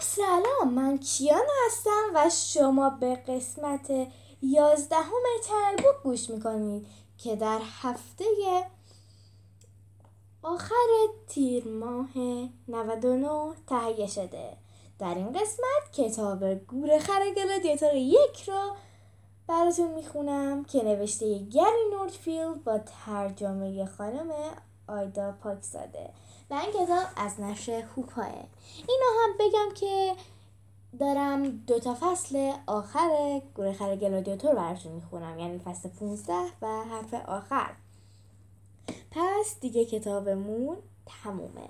سلام 0.00 0.74
من 0.74 0.98
کیان 0.98 1.46
هستم 1.66 2.02
و 2.14 2.30
شما 2.30 2.90
به 2.90 3.14
قسمت 3.14 3.90
یازدهم 4.42 5.22
چنل 5.48 5.76
بوک 5.76 6.02
گوش 6.02 6.30
می‌کنید 6.30 6.86
که 7.18 7.36
در 7.36 7.60
هفته 7.82 8.24
آخر 10.42 10.86
تیر 11.28 11.68
ماه 11.68 12.08
99 12.68 13.54
تهیه 13.66 14.06
شده. 14.06 14.56
در 14.98 15.14
این 15.14 15.32
قسمت 15.32 15.92
کتاب 15.92 16.54
گور 16.54 16.98
خر 16.98 17.34
گلادیاتور 17.36 17.94
یک 17.94 18.48
رو 18.48 18.76
براتون 19.46 19.94
می‌خونم 19.94 20.64
که 20.64 20.84
نوشته 20.84 21.38
گری 21.38 21.90
نورتفیلد 21.92 22.64
با 22.64 22.78
ترجمه 22.78 23.86
خانم 23.86 24.32
آیدا 24.88 25.32
پاکزاده. 25.32 26.10
و 26.50 26.54
این 26.54 26.70
کتاب 26.70 27.06
از 27.16 27.40
نشر 27.40 27.84
هوپاه 27.96 28.26
اینو 28.88 29.06
هم 29.22 29.32
بگم 29.40 29.74
که 29.74 30.16
دارم 31.00 31.50
دو 31.50 31.78
تا 31.78 31.96
فصل 32.00 32.52
آخر 32.66 33.40
گوره 33.54 33.72
خر 33.72 33.96
گلادیاتور 33.96 34.54
براتون 34.54 34.92
می‌خونم. 34.92 35.38
یعنی 35.38 35.58
فصل 35.58 35.88
15 35.88 36.32
و 36.62 36.66
حرف 36.66 37.14
آخر. 37.14 37.74
پس 39.10 39.60
دیگه 39.60 39.84
کتابمون 39.84 40.76
تمومه. 41.06 41.68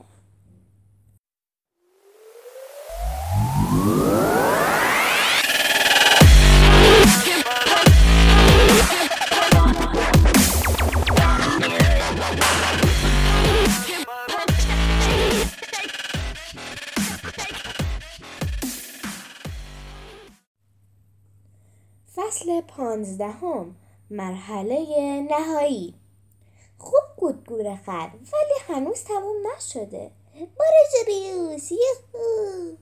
پانزدهم 22.69 23.77
مرحله 24.11 24.87
نهایی. 25.31 25.95
خوب 26.79 27.03
بود 27.17 27.45
گوره 27.45 27.81
خر 27.87 28.11
ولی 28.15 28.59
هنوز 28.69 29.05
تموم 29.05 29.37
نشده. 29.57 30.11
باره 30.35 30.83
جریوس 30.93 31.73
یهو 31.73 32.77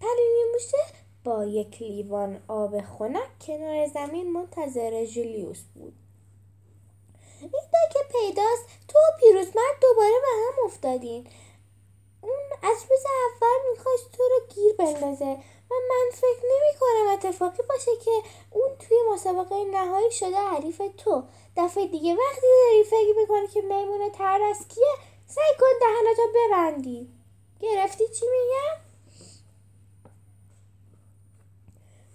پلینی 0.00 0.44
موشه 0.52 0.78
با 1.24 1.44
یک 1.44 1.82
لیوان 1.82 2.42
آب 2.48 2.80
خنک 2.80 3.38
کنار 3.40 3.86
زمین 3.86 4.32
منتظر 4.32 5.04
جولیوس 5.04 5.62
بود. 5.74 5.94
ایده 7.42 7.78
که 7.92 7.98
پیداست 8.12 8.64
تو 8.88 8.98
و 8.98 9.18
پیروزمرد 9.20 9.80
دوباره 9.80 10.14
به 10.20 10.28
هم 10.46 10.66
افتادین. 10.66 11.26
اون 12.20 12.42
از 12.62 12.76
روز 12.90 13.04
اول 13.24 13.70
می‌خواست 13.70 14.12
تو 14.12 14.22
رو 14.22 14.54
گیر 14.54 14.74
بندازه 14.74 15.38
و 15.70 15.74
من 15.88 16.10
فکر 16.12 16.42
نمی 16.44 16.73
اتفاقی 17.14 17.62
باشه 17.68 17.90
که 18.04 18.10
اون 18.50 18.68
توی 18.78 18.96
مسابقه 19.12 19.64
نهایی 19.64 20.12
شده 20.12 20.36
حریف 20.36 20.82
تو. 20.96 21.24
دفعه 21.56 21.86
دیگه 21.86 22.14
وقتی 22.14 22.46
داری 22.64 22.84
فکر 22.84 23.20
می‌کنی 23.20 23.46
که 23.46 23.60
میمون 23.60 24.10
تر 24.10 24.42
از 24.42 24.68
کیه 24.68 24.94
سعی 25.26 25.54
کن 25.60 25.66
دهنتو 25.80 26.22
ببندی. 26.34 27.08
گرفتی 27.60 28.08
چی 28.08 28.26
میگم؟ 28.26 28.84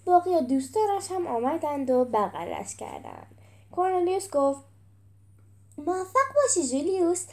باقی 0.05 0.41
دوستانش 0.41 1.11
هم 1.11 1.27
آمدند 1.27 1.89
و 1.89 2.05
بغلش 2.05 2.75
کردند. 2.75 3.35
کورنلیوس 3.71 4.29
گفت 4.29 4.61
موفق 5.77 6.33
باشی 6.35 6.67
جولیوس. 6.67 7.25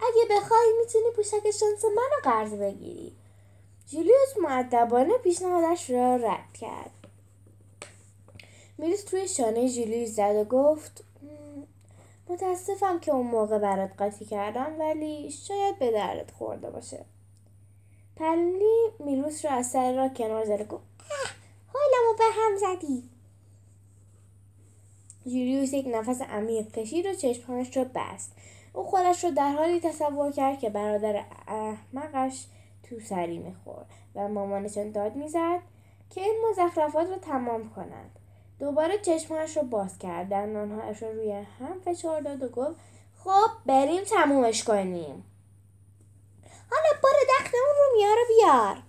اگه 0.00 0.24
بخوای 0.30 0.72
می‌تونی 0.80 1.10
پوشک 1.16 1.50
شانس 1.50 1.84
منو 1.84 2.20
قرض 2.22 2.54
بگیری. 2.54 3.16
جولیوس 3.86 4.36
معدبانه 4.42 5.18
پیشنهادش 5.18 5.90
را 5.90 6.16
رد 6.16 6.52
کرد. 6.60 7.01
میروس 8.78 9.04
توی 9.04 9.28
شانه 9.28 9.68
جولیوس 9.68 10.08
زد 10.08 10.36
و 10.36 10.44
گفت 10.44 11.04
متاسفم 12.28 13.00
که 13.00 13.12
اون 13.12 13.26
موقع 13.26 13.58
برات 13.58 13.90
قاطی 13.98 14.24
کردم 14.24 14.76
ولی 14.78 15.30
شاید 15.30 15.78
به 15.78 15.90
دردت 15.90 16.30
خورده 16.30 16.70
باشه. 16.70 17.04
پلی 18.16 18.90
میلوس 18.98 19.44
را 19.44 19.50
از 19.50 19.66
سر 19.66 19.92
را 19.92 20.08
کنار 20.08 20.44
زده 20.44 20.64
گفت 20.64 20.84
حالمو 21.66 22.18
به 22.18 22.24
هم 22.32 22.56
زدی. 22.56 23.02
جولیوس 25.24 25.72
یک 25.72 25.86
نفس 25.92 26.22
عمیق 26.22 26.70
کشید 26.70 27.06
و 27.06 27.14
چشمهایش 27.14 27.76
را 27.76 27.84
بست. 27.94 28.32
او 28.72 28.82
خودش 28.82 29.24
را 29.24 29.30
در 29.30 29.52
حالی 29.52 29.80
تصور 29.80 30.32
کرد 30.32 30.58
که 30.58 30.70
برادر 30.70 31.24
احمقش 31.48 32.46
تو 32.82 33.00
سری 33.00 33.38
می‌خورد 33.38 33.86
و 34.14 34.28
مامانشان 34.28 34.90
داد 34.90 35.16
می‌زد 35.16 35.60
که 36.10 36.20
این 36.20 36.44
مزخرفات 36.50 37.08
رو 37.08 37.16
تمام 37.16 37.70
کنند. 37.70 38.18
دوباره 38.62 38.98
چشمهاش 38.98 39.56
رو 39.56 39.62
باز 39.62 39.98
کرد. 39.98 40.28
دندانهایش 40.28 41.02
رو 41.02 41.12
روی 41.12 41.32
هم 41.32 41.80
فشار 41.84 42.20
داد 42.20 42.42
و 42.42 42.48
گفت 42.48 42.76
خب 43.24 43.50
بریم 43.66 44.04
تمومش 44.04 44.64
کنیم. 44.64 45.24
حالا 46.70 47.00
برو 47.02 47.38
دختمون 47.38 47.74
رو 47.78 47.96
میار 47.96 48.16
و 48.16 48.24
بیار. 48.28 48.82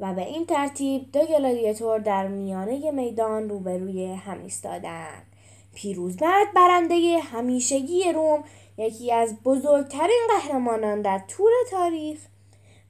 و 0.00 0.14
به 0.14 0.26
این 0.26 0.46
ترتیب 0.46 1.12
دو 1.12 1.26
گلادیاتور 1.26 1.98
در 1.98 2.26
میانه 2.26 2.90
میدان 2.90 3.48
روبروی 3.48 4.06
هم 4.06 4.42
ایستادند. 4.42 5.26
پیروزمرد 5.74 6.54
برنده 6.54 7.18
همیشگی 7.18 8.12
روم 8.12 8.44
یکی 8.78 9.12
از 9.12 9.42
بزرگترین 9.42 10.28
قهرمانان 10.28 11.02
در 11.02 11.18
طول 11.18 11.50
تاریخ 11.70 12.18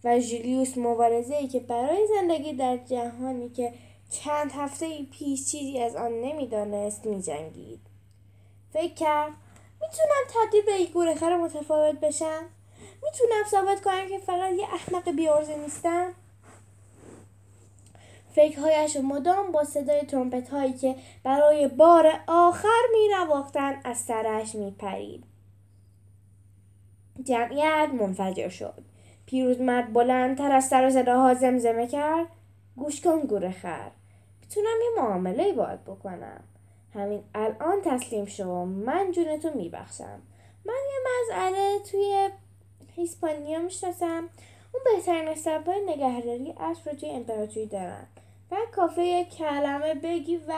و 0.05 0.21
ژولیوس 0.21 0.79
مبارزه 0.79 1.35
ای 1.35 1.49
که 1.49 1.61
برای 1.61 2.07
زندگی 2.07 2.53
در 2.53 2.77
جهانی 2.77 3.49
که 3.49 3.73
چند 4.11 4.53
هفته 4.53 5.03
پیش 5.05 5.51
چیزی 5.51 5.81
از 5.81 5.97
آن 5.97 6.13
نمی‌دانست 6.13 7.07
میجنگید 7.07 7.81
فکر 8.73 8.95
کرد 8.95 9.33
می‌تونم 9.81 10.45
تبدیل 10.45 10.65
به 10.65 10.73
یک 10.73 10.93
گورخر 10.93 11.37
متفاوت 11.37 12.01
بشم 12.01 12.43
می‌تونم 13.03 13.45
ثابت 13.51 13.81
کنم 13.81 14.09
که 14.09 14.19
فقط 14.19 14.53
یه 14.53 14.65
احمق 14.75 15.11
بیارزه 15.11 15.57
نیستم 15.57 16.15
فکرهایش 18.35 18.97
مدام 18.97 19.53
با 19.53 19.65
صدای 19.65 20.01
ترومپت 20.01 20.49
هایی 20.49 20.73
که 20.73 20.97
برای 21.23 21.69
بار 21.69 22.21
آخر 22.27 22.83
می 22.93 23.15
از 23.85 23.99
سرش 23.99 24.55
می 24.55 24.71
پرید. 24.71 25.25
جمعیت 27.25 27.89
منفجر 28.01 28.49
شد. 28.49 28.83
پیروزمرد 29.27 29.93
بلندتر 29.93 30.53
از 30.53 30.69
سر 30.69 30.91
صداها 30.91 31.35
زمزمه 31.35 31.87
کرد. 31.87 32.27
گوش 32.77 33.01
کن 33.01 33.21
گوره 33.21 33.51
خر. 33.51 33.91
می‌تونم 34.49 34.77
یه 34.83 35.03
معامله 35.03 35.53
باید 35.53 35.85
بکنم. 35.85 36.45
همین 36.95 37.25
الان 37.35 37.83
تسلیم 37.85 38.25
شو 38.25 38.65
من 38.65 39.13
جونتو 39.13 39.51
میبخشم. 39.55 40.23
من 40.65 40.75
یه 40.75 41.01
مسئله 41.11 41.79
توی 41.91 42.31
هیسپانیا 42.97 43.59
می‌شناسم 43.59 44.29
اون 44.73 44.83
بهترین 44.85 45.29
اسبای 45.29 45.81
نگهداری 45.87 46.55
اسب 46.61 46.89
رو 46.89 46.97
توی 46.97 47.11
امپراتوری 47.11 47.67
دارن 47.67 48.07
و 48.51 48.57
کافه 48.73 49.25
کلمه 49.25 49.95
بگی 49.95 50.37
و 50.49 50.55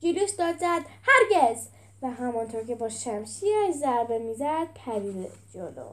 جلوس 0.00 0.36
داد 0.36 0.58
زد 0.58 0.82
هرگز 1.02 1.68
و 2.02 2.10
همانطور 2.10 2.64
که 2.64 2.74
با 2.74 2.88
شمشیرش 2.88 3.74
ضربه 3.74 4.18
می‌زد 4.18 4.66
پرید 4.74 5.28
جلو 5.54 5.92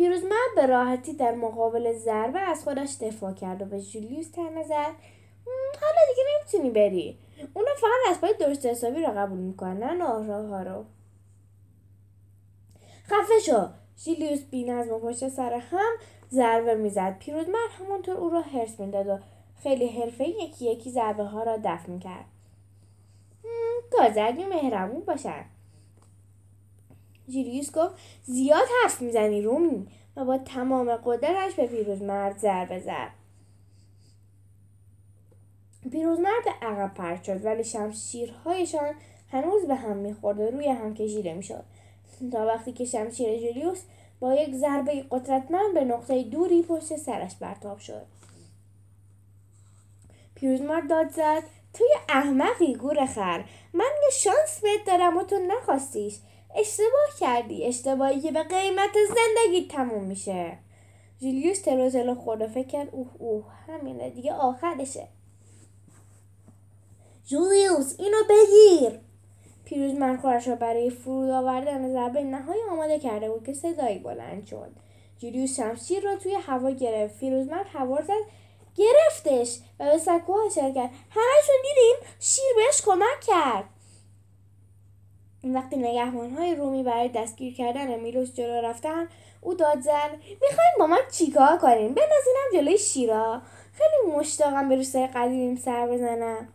پیروزمرد 0.00 0.54
به 0.56 0.66
راحتی 0.66 1.12
در 1.12 1.34
مقابل 1.34 1.92
ضربه 1.92 2.40
از 2.40 2.64
خودش 2.64 2.96
دفاع 3.00 3.32
کرد 3.32 3.62
و 3.62 3.64
به 3.64 3.80
جولیوس 3.80 4.30
تنه 4.30 4.62
زد. 4.62 4.92
حالا 5.80 6.00
دیگه 6.08 6.24
نمی‌تونی 6.28 6.70
بری. 6.70 7.18
اونا 7.54 7.70
فقط 7.80 8.10
اسبای 8.16 8.34
درست 8.40 8.66
حسابی 8.66 9.02
رو 9.02 9.12
قبول 9.16 9.38
می‌کنن 9.38 10.02
آراه 10.02 10.46
ها 10.46 10.62
رو. 10.62 10.84
خفه 13.04 13.38
شو. 13.46 13.68
جولیوس 14.04 14.40
بی 14.44 14.64
نظم 14.64 14.92
و 14.92 14.98
پشت 14.98 15.28
سر 15.28 15.52
هم 15.52 15.92
ضربه 16.30 16.74
می‌زد. 16.74 17.18
پیروزمرد 17.18 17.70
همانطور 17.78 18.16
او 18.16 18.30
را 18.30 18.40
حرس 18.40 18.80
می‌داد 18.80 19.06
و 19.06 19.18
خیلی 19.62 19.86
حرفه 19.86 20.28
یکی 20.28 20.70
یکی 20.70 20.90
ضربه 20.90 21.24
ها 21.24 21.42
را 21.42 21.56
دفع 21.64 21.90
می‌کرد 21.90 22.24
تازه 23.92 24.20
اگه 24.20 24.46
مهربون 24.46 25.00
باشن. 25.00 25.44
جولیوس 27.30 27.72
گفت 27.72 27.94
زیاد 28.24 28.66
حرف 28.82 29.02
می‌زنی 29.02 29.42
رومی. 29.42 29.86
و 30.16 30.24
با 30.24 30.38
تمام 30.38 30.96
قدرتش 30.96 31.54
به 31.54 31.66
پیروزمرد 31.66 32.38
ضربه 32.38 32.80
زد 32.80 33.10
پیروزمرد 35.92 36.44
عقب 36.62 36.94
پرت 36.94 37.24
شد 37.24 37.44
ولی 37.44 37.64
شمشیرهایشان 37.64 38.94
هنوز 39.30 39.66
به 39.66 39.74
هم 39.74 39.96
می‌خورد 39.96 40.40
و 40.40 40.50
روی 40.50 40.68
هم 40.68 40.94
کشیده 40.94 41.34
می‌شد. 41.34 41.64
تا 42.32 42.46
وقتی 42.46 42.72
که 42.72 42.84
شمشیر 42.84 43.38
جولیوس 43.38 43.82
با 44.20 44.34
یک 44.34 44.54
ضربه 44.54 45.04
قدرتمند 45.10 45.74
به 45.74 45.84
نقطه 45.84 46.22
دوری 46.22 46.62
پشت 46.62 46.96
سرش 46.96 47.34
برتاب 47.40 47.78
شد. 47.78 48.06
پیروزمرد 50.34 50.90
داد 50.90 51.08
زد 51.08 51.42
توی 51.74 51.88
احمقی 52.08 52.74
گور 52.74 53.06
خر 53.06 53.44
من 53.74 53.90
یه 54.02 54.10
شانس 54.10 54.60
بهت 54.62 54.86
دارم 54.86 55.16
و 55.16 55.22
تو 55.22 55.36
نخواستیش. 55.38 56.18
اشتباه 56.56 57.18
کردی. 57.20 57.66
اشتباهی 57.66 58.20
که 58.20 58.32
به 58.32 58.42
قیمت 58.42 58.90
زندگی 59.08 59.68
تموم 59.68 60.04
میشه. 60.04 60.58
جولیوس 61.20 61.60
تلو 61.60 61.90
تلو 61.90 62.14
خورده 62.14 62.46
فکر 62.46 62.68
کرد 62.68 62.88
اوه 62.92 63.08
اوه 63.18 63.44
همینه 63.68 64.10
دیگه 64.10 64.32
آخرشه. 64.32 65.08
جولیوس 67.24 67.94
اینو 67.98 68.16
بگیر. 68.28 69.00
پیروز 69.64 70.20
خورش 70.20 70.48
را 70.48 70.54
برای 70.54 70.90
فرود 70.90 71.30
آوردن 71.30 71.92
ضربه 71.92 72.24
نهایی 72.24 72.62
آماده 72.70 72.98
کرده 72.98 73.30
بود 73.30 73.46
که 73.46 73.52
صدایی 73.52 73.98
بلند 73.98 74.46
شد. 74.46 74.70
جولیوس 75.18 75.56
شمشیر 75.56 76.02
را 76.02 76.16
توی 76.16 76.34
هوا 76.34 76.70
گرفت. 76.70 77.14
فیروزمند 77.14 77.66
هوا 77.72 78.02
زد 78.02 78.30
گرفتش 78.76 79.58
و 79.80 79.84
به 79.84 79.98
سکوها 79.98 80.46
اشاره 80.46 80.72
کرد. 80.72 80.90
همهشون 81.10 81.56
دیدیم؟ 81.62 82.10
شیر 82.20 82.44
بهش 82.56 82.82
کمک 82.82 83.20
کرد. 83.26 83.64
وقتی 85.44 85.76
نگهبان 85.76 86.30
های 86.30 86.54
رومی 86.54 86.82
برای 86.82 87.08
دستگیر 87.08 87.54
کردن 87.54 88.00
میلوس 88.00 88.34
جلو 88.34 88.60
رفتن 88.66 89.08
او 89.40 89.54
داد 89.54 89.80
زد 89.80 90.10
می‌خوایم 90.42 90.70
با 90.78 90.86
ما 90.86 90.98
چیکار 91.12 91.58
کنیم؟ 91.58 91.94
بندازینم 91.94 92.50
جلوی 92.52 92.78
شیرا. 92.78 93.42
خیلی 93.72 94.16
مشتاقم 94.16 94.68
به 94.68 94.76
روستای 94.76 95.06
قدیمیم 95.06 95.56
سر 95.56 95.86
بزنم. 95.86 96.48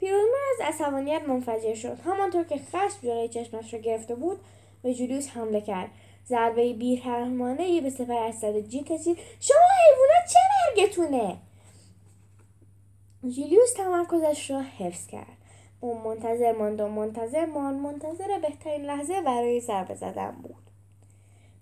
پیروزمن 0.00 0.38
از 0.54 0.74
عصبانیت 0.74 1.22
منفجر 1.28 1.74
شد. 1.74 1.98
همانطور 2.04 2.44
که 2.44 2.56
خشم 2.56 2.98
جلوی 3.02 3.28
چشمش 3.28 3.74
را 3.74 3.80
گرفته 3.80 4.14
بود 4.14 4.40
به 4.82 4.94
جولیوس 4.94 5.28
حمله 5.28 5.60
کرد. 5.60 5.90
ضربه 6.28 6.72
بیرحمانه 6.72 7.62
ای 7.62 7.80
به 7.80 7.90
سپر 7.90 8.26
اسد 8.26 8.60
جین 8.60 8.84
کشید. 8.84 9.18
شما 9.40 9.58
حیوانات 9.86 10.32
چه 10.32 10.38
مرگتونه؟ 10.76 11.36
جولیوس 13.22 13.72
تمرکزش 13.72 14.50
را 14.50 14.60
حفظ 14.78 15.06
کرد. 15.06 15.41
اون 15.82 16.02
منتظر 16.02 16.52
ماند 16.52 16.80
و 16.80 16.88
منتظر 16.88 17.46
ماند 17.46 17.80
منتظر 17.80 18.38
بهترین 18.38 18.84
لحظه 18.84 19.20
برای 19.20 19.60
ضربه 19.60 19.94
زدن 19.94 20.30
بود. 20.42 20.70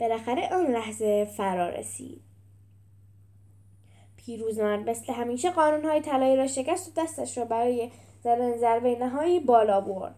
بالاخره 0.01 0.49
آن 0.55 0.67
لحظه 0.67 1.25
فرا 1.25 1.69
رسید. 1.69 2.23
پیروزمرد 4.17 4.91
مثل 4.91 5.13
همیشه 5.13 5.51
قانونهای 5.51 6.01
طلایی 6.01 6.37
را 6.37 6.47
شکست 6.47 6.89
و 6.89 7.03
دستش 7.03 7.39
را 7.39 7.45
برای 7.45 7.91
زدن 8.25 8.59
ضربه 8.59 8.99
نهایی 8.99 9.41
بالا 9.41 9.81
برد. 9.81 10.15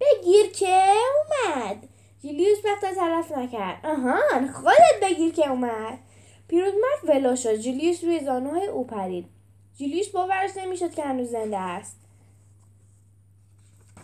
بگیر 0.00 0.52
که 0.52 0.86
اومد. 1.16 1.88
جیلیوس 2.22 2.58
وقت 2.64 2.94
طرف 2.94 3.32
نکرد. 3.32 3.86
آهان 3.86 4.48
خودت 4.52 5.00
بگیر 5.02 5.32
که 5.32 5.50
اومد. 5.50 5.98
پیروزمرد 6.48 7.04
ولو 7.04 7.36
شد. 7.36 7.56
جولیوس 7.56 8.04
روی 8.04 8.20
زانوهای 8.20 8.66
او 8.66 8.86
پرید. 8.86 9.26
جولیوس 9.78 10.08
باورش 10.08 10.50
نمی‌شد 10.56 10.94
که 10.94 11.02
هنوز 11.02 11.30
زنده 11.30 11.58
است. 11.58 12.01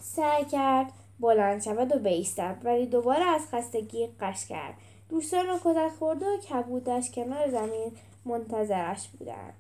سعی 0.01 0.45
کرد 0.45 0.93
بلند 1.21 1.63
شود 1.63 1.97
و 1.97 1.99
بیستد 1.99 2.57
ولی 2.65 2.87
دوباره 2.87 3.25
از 3.25 3.41
خستگی 3.53 4.09
قش 4.21 4.47
کرد. 4.47 4.75
دوستان 5.09 5.51
و 5.51 5.59
کتک 5.65 5.93
خورده 5.99 6.27
و 6.27 6.37
کبودش 6.37 7.11
کنار 7.11 7.51
زمین 7.51 7.93
منتظرش 8.25 9.09
بودند 9.09 9.55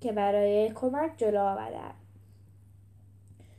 که 0.00 0.12
برای 0.12 0.72
کمک 0.74 1.12
جلو 1.16 1.40
آورد 1.40 1.94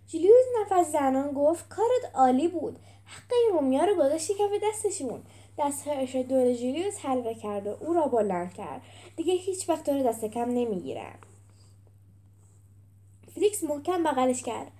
جولیوس 0.08 0.46
نفس 0.62 0.92
زنان 0.92 1.32
گفت 1.32 1.70
کارت 1.70 2.16
عالی 2.16 2.48
بود. 2.48 2.80
حق 3.06 3.54
رومیا 3.54 3.84
رو 3.84 3.96
گذاشتی 3.96 4.34
کف 4.34 4.52
دستشون. 4.64 5.22
دستهایش 5.60 6.16
دور 6.16 6.54
جولیوس 6.54 7.00
حلقه 7.00 7.36
کرد 7.36 7.68
و 7.68 7.78
او 7.80 7.94
را 7.94 8.08
بلند 8.08 8.54
کرد. 8.54 8.82
دیگه 9.16 9.34
هیچ 9.34 9.70
وقت 9.70 9.90
رو 9.90 10.04
دست 10.04 10.26
کم 10.26 10.50
نمی‌گیرن 10.50 11.16
فلیکس 13.36 13.64
محکم 13.64 14.04
بغلش 14.04 14.44
کرد. 14.44 14.72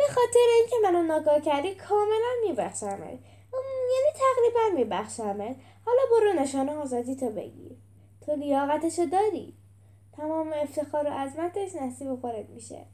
به 0.00 0.06
خاطر 0.06 0.46
اینکه 0.58 0.76
منو 0.82 1.02
ناگاه 1.02 1.40
کردی 1.40 1.74
کاملا 1.74 2.32
میبخشمت. 2.48 3.18
یعنی 3.92 4.12
تقریبا 4.14 4.76
میبخشمت. 4.76 5.56
حالا 5.86 6.00
برو 6.10 6.32
نشان 6.32 6.68
آزادی 6.68 7.16
تو 7.16 7.30
بگیر 7.30 7.76
تو 8.20 8.36
لیاقتشو 8.36 9.04
داری؟ 9.04 9.54
تمام 10.16 10.52
افتخار 10.52 11.06
و 11.06 11.10
عظمتش 11.10 11.74
نصیب 11.74 12.20
خودت 12.20 12.48
میشه. 12.50 12.86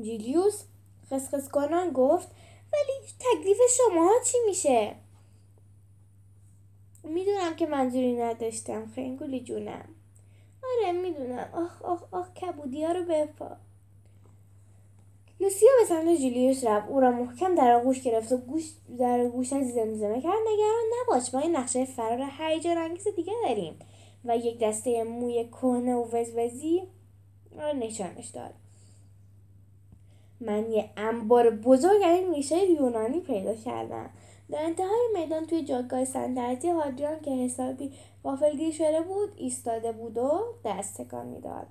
جیلیوس 0.00 0.64
خسخس 1.10 1.48
کنان 1.48 1.90
گفت 1.90 2.28
ولی 2.72 3.08
تکلیف 3.20 3.58
شماها 3.70 4.14
چی 4.24 4.38
میشه؟ 4.46 4.94
می‌دونم 7.04 7.56
که 7.56 7.66
منظوری 7.66 8.12
نداشتم 8.12 8.92
خنگولی 8.96 9.40
جونم. 9.40 9.88
آره 10.62 10.92
می‌دونم. 10.92 11.50
آخ 11.52 11.82
آخ 11.82 12.02
آخ 12.10 12.32
کبودی 12.34 12.84
ها 12.84 12.92
رو 12.92 13.04
بپا. 13.04 13.56
لوسیا 15.42 15.68
به 15.80 15.86
سمت 15.86 16.20
جولیوس 16.20 16.64
رفت. 16.64 16.88
او 16.88 17.00
را 17.00 17.10
محکم 17.10 17.54
در 17.54 17.72
آغوش 17.72 18.02
گرفت 18.02 18.32
و 18.32 18.36
گوش 18.36 18.70
در 18.98 19.28
گوشش 19.28 19.62
زمزمه 19.62 20.20
کرد. 20.20 20.38
نگران 20.52 20.84
نباش 21.02 21.34
ما 21.34 21.40
این 21.40 21.56
نقشه 21.56 21.84
فرار 21.84 22.30
هیجان 22.38 22.78
انگیز 22.78 23.08
دیگه 23.08 23.32
داریم. 23.48 23.78
و 24.24 24.36
یک 24.36 24.58
دسته 24.58 25.04
موی 25.04 25.44
کهنه 25.44 25.94
و 25.94 26.16
وزوزی 26.16 26.82
را 27.58 27.72
نشانش 27.72 28.28
داد. 28.28 28.54
من 30.40 30.72
یه 30.72 30.90
انبار 30.96 31.50
بزرگ 31.50 32.02
این 32.02 32.30
میشه 32.30 32.70
یونانی 32.70 33.20
پیدا 33.20 33.54
کردم. 33.54 34.10
در 34.50 34.64
انتهای 34.64 35.08
میدان 35.14 35.46
توی 35.46 35.64
جاگاه 35.64 36.04
سندرتی 36.04 36.68
هادریان 36.68 37.20
که 37.20 37.30
حسابی 37.30 37.92
غافلگیر 38.24 38.72
شده 38.72 39.00
بود 39.00 39.34
ایستاده 39.36 39.92
بود 39.92 40.18
و 40.18 40.40
دست 40.64 41.02
تکان 41.02 41.26
می‌داد. 41.26 41.66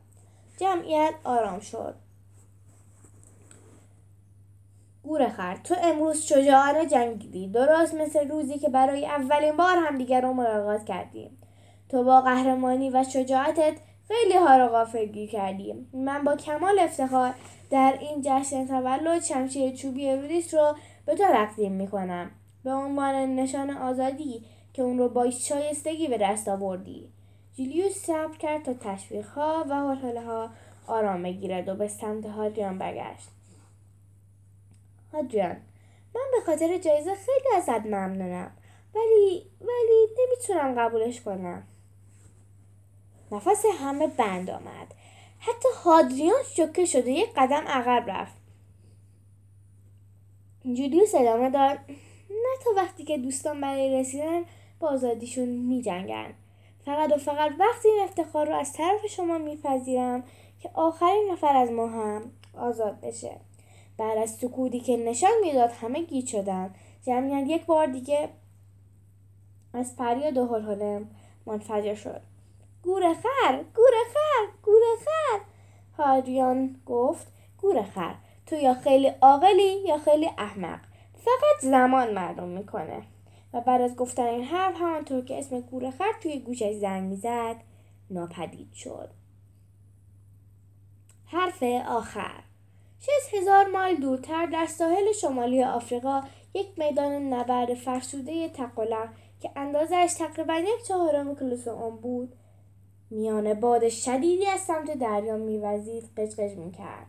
جمعیت 0.58 1.14
آرام 1.24 1.60
شد. 1.60 1.96
گورخر 5.04 5.58
تو 5.64 5.76
امروز 5.84 6.22
شجاعانه 6.22 6.86
جنگیدی. 6.86 7.48
درست 7.48 7.94
مثل 7.94 8.30
روزی 8.30 8.60
که 8.60 8.70
برای 8.70 9.06
اولین 9.06 9.58
بار 9.58 9.78
همدیگر 9.78 10.22
رو 10.22 10.34
ملاقات 10.34 10.86
کردیم. 10.86 11.38
تو 11.90 12.04
با 12.04 12.22
قهرمانی 12.22 12.90
و 12.90 13.04
شجاعتت 13.04 13.74
خیلی 14.08 14.38
ها 14.38 14.58
رو 14.58 14.68
غافلگیر 14.68 15.30
کردیم 15.30 15.90
من 15.94 16.24
با 16.24 16.36
کمال 16.36 16.80
افتخار 16.80 17.34
در 17.70 17.98
این 18.00 18.22
جشن 18.22 18.68
تولد 18.68 19.24
شمشیر 19.24 19.76
چوبی 19.76 20.10
ابلیس 20.10 20.54
رو 20.54 20.76
به 21.06 21.16
تو 21.16 21.24
تقدیم 21.24 21.72
می‌کنم. 21.72 22.32
به 22.64 22.72
عنوان 22.72 23.16
نشان 23.36 23.70
آزادی 23.70 24.46
که 24.74 24.82
اون 24.82 24.98
رو 24.98 25.10
با 25.10 25.30
شایستگی 25.30 26.08
به 26.08 26.18
دست 26.18 26.48
آوردی. 26.48 27.10
جولیوس 27.58 27.94
صبر 27.94 28.38
کرد 28.38 28.64
تا 28.64 28.74
تشویقها 28.74 29.66
و 29.70 29.76
حلحله 29.76 30.22
ها 30.22 30.50
آرام 30.88 31.24
بگیرد 31.24 31.70
و 31.70 31.76
به 31.76 31.88
سمت 31.88 32.26
هادریان 32.26 32.78
برگشت. 32.78 33.30
هادریان 35.14 35.58
من 36.16 36.22
به 36.32 36.46
خاطر 36.46 36.78
جایزه 36.78 37.16
خیلی 37.16 37.56
ازت 37.56 37.86
ممنونم. 37.86 38.52
ولی 38.96 39.46
ولی 39.62 40.08
نمی‌تونم 40.20 40.76
قبولش 40.80 41.22
کنم. 41.22 41.68
نفس 43.32 43.66
همه 43.80 44.08
بند 44.08 44.50
آمد. 44.50 44.94
حتی 45.40 45.70
هادریان 45.84 46.44
شوکه 46.56 46.86
شده 46.86 47.12
یک 47.12 47.30
قدم 47.36 47.64
عقب 47.68 48.10
رفت. 48.10 48.38
جولیوس 50.64 51.16
ادامه 51.16 51.50
داد. 51.50 51.78
نه 52.30 52.64
تا 52.64 52.72
وقتی 52.76 53.04
که 53.04 53.18
دوستان 53.18 53.62
برای 53.62 54.00
رسیدن 54.00 54.46
با 54.80 54.90
آزادیشون 54.90 55.50
می 55.50 55.82
جنگن. 55.82 56.34
فقط 56.86 57.12
و 57.12 57.18
فقط 57.18 57.52
وقتی 57.60 57.90
این 57.90 58.04
افتخار 58.04 58.48
رو 58.48 58.56
از 58.56 58.74
طرف 58.74 59.06
شما 59.06 59.38
میپذیرم 59.38 60.24
که 60.60 60.70
آخرین 60.74 61.30
نفر 61.32 61.56
از 61.56 61.72
ما 61.72 61.88
هم 61.88 62.32
آزاد 62.58 63.02
بشه. 63.02 63.40
بعد 64.02 64.18
از 64.18 64.30
سکوتی 64.30 64.80
که 64.80 64.98
نشان 64.98 65.32
می‌داد 65.44 65.72
همه 65.72 66.02
گیت 66.02 66.28
شدن. 66.28 66.76
جمعیت 67.06 67.48
یک 67.48 67.66
بار 67.66 67.88
دیگه 67.88 68.30
از 69.74 69.94
فریاد 69.98 70.38
و 70.38 70.48
هلهله 70.48 71.06
منفجر 71.46 71.96
شد. 71.96 72.22
گوره 72.84 73.14
خر 73.14 73.64
گوره 73.76 74.04
خر 74.14 74.58
گوره 74.64 74.96
خر. 75.06 75.40
هادریان 75.98 76.82
گفت 76.86 77.28
گوره 77.58 77.84
خر 77.84 78.16
تو 78.46 78.56
یا 78.56 78.74
خیلی 78.74 79.08
عاقلی 79.08 79.84
یا 79.88 79.98
خیلی 79.98 80.30
احمق. 80.38 80.80
فقط 81.14 81.62
زمان 81.62 82.14
معلوم 82.14 82.50
می‌کنه. 82.50 83.04
و 83.54 83.62
بعد 83.62 83.82
از 83.82 83.96
گفتن 83.96 84.24
این 84.26 84.44
حرف 84.44 84.76
همانطور 84.82 85.26
که 85.26 85.40
اسم 85.40 85.60
گوره 85.60 85.92
خر 85.92 86.12
توی 86.22 86.40
گوشش 86.40 86.74
زنگ 86.74 87.10
می‌زد 87.10 87.56
ناپدید 88.10 88.74
شد. 88.74 89.10
حرف 91.26 91.64
آخر 91.88 92.44
شش 93.02 93.34
هزار 93.34 93.68
مایل 93.68 94.02
دورتر 94.02 94.46
در 94.46 94.66
ساحل 94.66 95.12
شمالی 95.22 95.64
آفریقا 95.64 96.22
یک 96.54 96.68
میدان 96.78 97.34
نبرد 97.34 97.74
فرسوده 97.74 98.50
تقلق 98.50 99.10
که 99.40 99.52
اندازش 99.56 100.14
تقریبا 100.18 100.54
یک 100.54 100.88
چهارم 100.88 101.36
کلوسوم 101.36 101.96
بود 101.96 102.34
میان 103.10 103.54
باد 103.54 103.90
شدیدی 103.90 104.46
از 104.46 104.60
سمت 104.60 104.98
دریا 104.98 105.38
میوزید 105.38 106.10
قشقش 106.18 106.52
می‌کرد. 106.52 107.06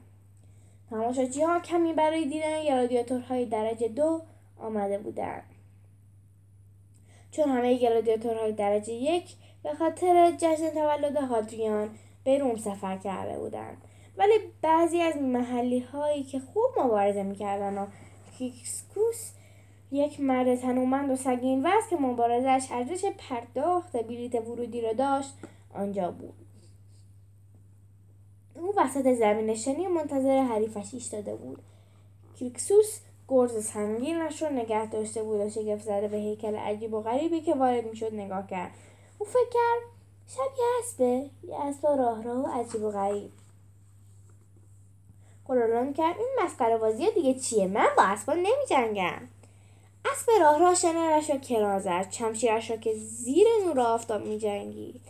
تماشاچی 0.90 1.42
ها 1.42 1.61
کمی 1.61 1.92
برای 1.92 2.25
دیدن 2.25 2.64
گلادیاتورهای 2.64 3.46
درجه 3.46 3.88
دو 3.88 4.22
آمده 4.58 4.99
بودند. 4.99 5.44
چون 7.30 7.49
همه 7.49 7.78
گلادیاتورهای 7.78 8.52
درجه 8.52 8.92
یک 8.92 9.25
به 9.62 9.75
خاطر 9.75 10.32
جشن 10.38 10.70
تولد 10.70 11.16
هادریان 11.16 11.90
به 12.25 12.38
روم 12.38 12.56
سفر 12.56 12.96
کرده 12.96 13.38
بودند. 13.38 13.76
ولی 14.16 14.33
بعضی 14.62 15.00
از 15.00 15.16
محلی 15.16 15.81
هایی 15.81 16.23
که 16.23 16.40
خوب 16.40 16.78
مبارزه 16.78 17.23
می‌کردن 17.23 17.78
و 17.78 17.87
کیکسکوس 18.38 19.33
یک 19.92 20.21
مرد 20.21 20.54
تنومند 20.54 21.11
و 21.11 21.16
سگین 21.16 21.66
وز 21.66 21.88
که 21.90 21.97
مبارزش 21.97 22.66
ارزش 22.71 23.04
پرداخت 23.19 23.97
بلیت 23.97 24.35
ورودی 24.35 24.81
را 24.81 24.92
داشت 24.92 25.35
آنجا 25.75 26.11
بود. 26.11 26.35
او 28.54 28.75
وسط 28.76 29.14
زمین 29.14 29.47
نشانی 29.47 29.87
منتظر 29.87 30.42
حریفش 30.42 30.95
ایستاده 30.95 31.35
بود. 31.35 31.62
کریکسوس 32.40 33.00
گرز 33.28 33.64
سنگینش 33.64 34.42
را 34.42 34.49
نگه 34.49 34.90
داشته 34.90 35.23
بود 35.23 35.40
و 35.40 35.50
شگفت 35.50 35.85
زده 35.85 36.09
به 36.09 36.16
هیکل 36.16 36.57
عجیب 36.57 36.95
و 36.95 37.00
غریبی 37.00 37.40
که 37.40 37.54
وارد 37.54 37.87
می‌شد 37.87 38.14
نگاه 38.14 38.47
کرد. 38.47 38.71
او 39.19 39.26
فکر 39.26 39.50
کرد 39.52 39.83
شبیه 40.26 40.66
اسبه 40.83 41.31
یه 41.49 41.61
اسب 41.61 41.87
راه 41.87 42.23
راه 42.23 42.37
و 42.37 42.61
عجیب 42.61 42.83
و 42.83 42.90
غریب. 42.90 43.31
قرولان 45.52 45.92
کرد. 45.92 46.16
این 46.18 46.28
مسخره 46.44 46.78
بازی 46.78 47.11
دیگه 47.11 47.35
چیه؟ 47.35 47.66
من 47.66 47.88
با 48.26 48.35
نمی 48.35 48.66
جنگم 48.71 49.28
اسب 50.04 50.30
راه 50.40 50.59
راه 50.59 50.75
شنرش 50.75 51.30
را 51.30 51.37
کنار 51.37 51.80
زد. 51.80 52.11
چمشیرش 52.11 52.71
را 52.71 52.76
که 52.76 52.94
زیر 52.94 53.47
نور 53.66 53.80
آفتاب 53.80 54.25
می 54.26 54.38
جنگید 54.38 55.00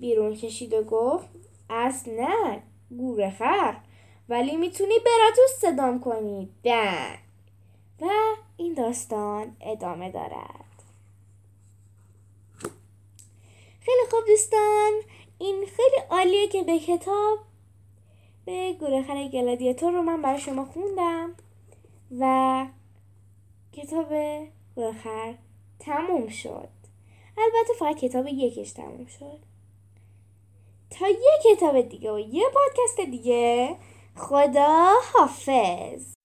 بیرون 0.00 0.36
کشید 0.36 0.74
و 0.74 0.82
گفت 0.82 1.26
اسب 1.70 2.08
نه 2.08 2.62
گوره 2.90 3.30
خر. 3.30 3.76
ولی 4.28 4.56
می‌تونی 4.56 4.94
براتوس 4.98 5.60
صدام 5.60 6.00
کنی 6.00 6.50
ده 6.62 7.18
و 8.00 8.06
این 8.56 8.74
داستان 8.74 9.56
ادامه 9.60 10.10
دارد. 10.10 10.64
خیلی 13.80 14.02
خوب 14.10 14.26
دوستان. 14.26 14.92
این 15.38 15.66
خیلی 15.66 16.02
عالیه 16.10 16.48
که 16.48 16.62
به 16.62 16.78
کتاب 16.78 17.38
به 18.46 18.72
گورخر 18.80 19.28
گلادیاتور 19.28 19.92
رو 19.92 20.02
من 20.02 20.22
برای 20.22 20.40
شما 20.40 20.64
خوندم 20.64 21.34
و 22.18 22.66
کتاب 23.72 24.12
گورخر 24.74 25.34
تموم 25.78 26.28
شد. 26.28 26.68
البته 27.38 27.74
فقط 27.78 27.96
کتاب 27.96 28.26
یکش 28.26 28.72
تموم 28.72 29.06
شد. 29.06 29.38
تا 30.90 31.08
یه 31.08 31.54
کتاب 31.54 31.80
دیگه 31.80 32.12
و 32.12 32.18
یه 32.18 32.44
پادکست 32.54 33.00
دیگه 33.10 33.76
خدا 34.16 34.92
حافظ. 35.14 36.15